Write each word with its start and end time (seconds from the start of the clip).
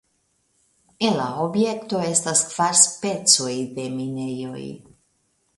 En 1.09 1.17
la 1.19 1.27
objekto 1.43 2.01
estas 2.13 2.43
kvar 2.55 2.81
specoj 2.87 3.53
de 3.79 3.89
minejoj. 4.01 4.67